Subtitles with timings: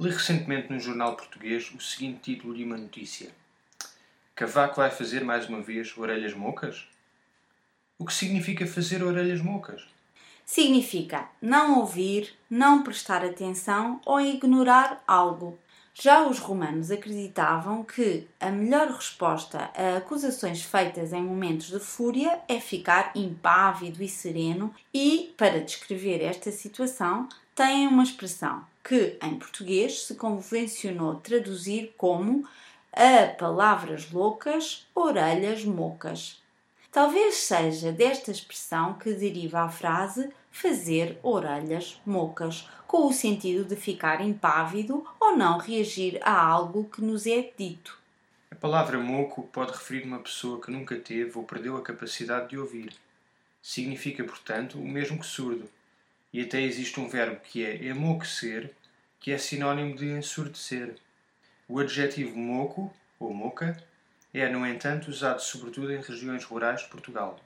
[0.00, 3.30] Li recentemente no jornal português o seguinte título de uma notícia:
[4.34, 6.88] Cavaco vai fazer mais uma vez orelhas mocas?
[7.96, 9.86] O que significa fazer orelhas mocas?
[10.44, 15.56] Significa não ouvir, não prestar atenção ou ignorar algo.
[15.94, 22.40] Já os romanos acreditavam que a melhor resposta a acusações feitas em momentos de fúria
[22.48, 29.38] é ficar impávido e sereno, e, para descrever esta situação, têm uma expressão que, em
[29.38, 32.46] português, se convencionou traduzir como
[32.92, 36.42] a palavras loucas, orelhas mocas.
[36.92, 43.74] Talvez seja desta expressão que deriva a frase fazer orelhas mocas, com o sentido de
[43.74, 47.98] ficar impávido ou não reagir a algo que nos é dito.
[48.48, 52.58] A palavra moco pode referir uma pessoa que nunca teve ou perdeu a capacidade de
[52.58, 52.92] ouvir.
[53.60, 55.68] Significa, portanto, o mesmo que surdo.
[56.34, 58.74] E até existe um verbo que é emoquecer,
[59.20, 60.96] que é sinónimo de ensurdecer.
[61.68, 63.80] O adjetivo moco, ou moca,
[64.34, 67.38] é, no entanto, usado sobretudo em regiões rurais de Portugal.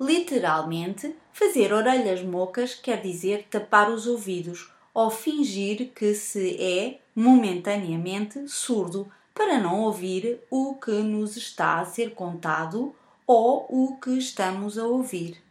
[0.00, 8.48] Literalmente, fazer orelhas mocas quer dizer tapar os ouvidos ou fingir que se é momentaneamente
[8.48, 12.94] surdo para não ouvir o que nos está a ser contado
[13.26, 15.49] ou o que estamos a ouvir.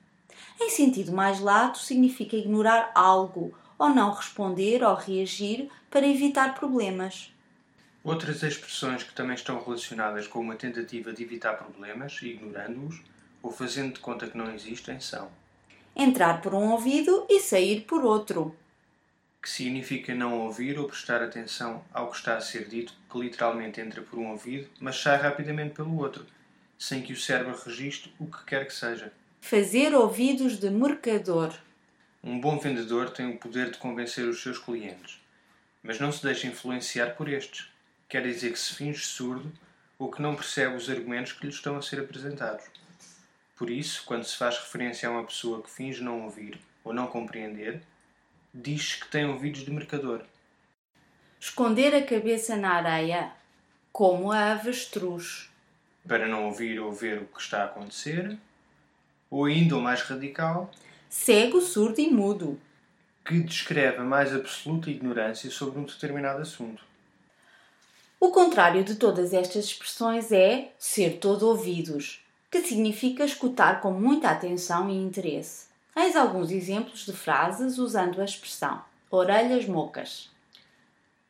[0.59, 7.33] Em sentido mais lato, significa ignorar algo ou não responder ou reagir para evitar problemas.
[8.03, 13.01] Outras expressões que também estão relacionadas com uma tentativa de evitar problemas, ignorando-os,
[13.41, 15.29] ou fazendo de conta que não existem são
[15.95, 18.55] entrar por um ouvido e sair por outro,
[19.41, 23.81] que significa não ouvir ou prestar atenção ao que está a ser dito, que literalmente
[23.81, 26.25] entra por um ouvido, mas sai rapidamente pelo outro,
[26.77, 29.11] sem que o cérebro registre o que quer que seja.
[29.41, 31.51] Fazer ouvidos de mercador.
[32.23, 35.19] Um bom vendedor tem o poder de convencer os seus clientes,
[35.81, 37.67] mas não se deixa influenciar por estes.
[38.07, 39.51] Quer dizer que se finge surdo
[39.97, 42.65] ou que não percebe os argumentos que lhe estão a ser apresentados.
[43.55, 47.07] Por isso, quando se faz referência a uma pessoa que finge não ouvir ou não
[47.07, 47.81] compreender,
[48.53, 50.21] diz que tem ouvidos de mercador.
[51.39, 53.31] Esconder a cabeça na areia,
[53.91, 55.49] como a avestruz.
[56.07, 58.37] Para não ouvir ou ver o que está a acontecer.
[59.29, 60.71] Ou ainda o mais radical.
[61.09, 62.59] Cego, surdo e mudo.
[63.25, 66.83] Que descreve a mais absoluta ignorância sobre um determinado assunto.
[68.19, 74.29] O contrário de todas estas expressões é ser todo ouvidos, que significa escutar com muita
[74.29, 75.67] atenção e interesse.
[75.95, 78.81] Eis alguns exemplos de frases usando a expressão
[79.11, 80.29] orelhas mocas.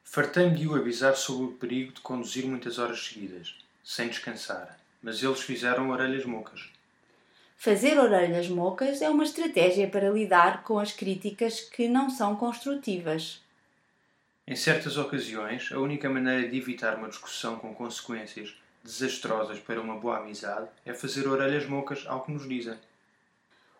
[0.03, 5.23] Fartei-me de o avisar sobre o perigo de conduzir muitas horas seguidas, sem descansar, mas
[5.23, 6.69] eles fizeram orelhas mocas.
[7.61, 13.43] Fazer orelhas mocas é uma estratégia para lidar com as críticas que não são construtivas.
[14.47, 19.97] Em certas ocasiões, a única maneira de evitar uma discussão com consequências desastrosas para uma
[19.97, 22.77] boa amizade é fazer orelhas mocas ao que nos dizem.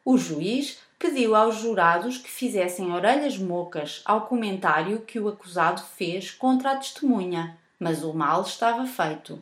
[0.03, 6.31] O juiz pediu aos jurados que fizessem orelhas mocas ao comentário que o acusado fez
[6.31, 9.41] contra a testemunha, mas o mal estava feito.